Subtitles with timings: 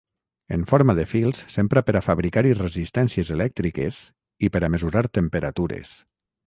[0.55, 4.03] En forma de fils s'empra per a fabricar-hi resistències elèctriques
[4.49, 5.99] i per a mesurar temperatures.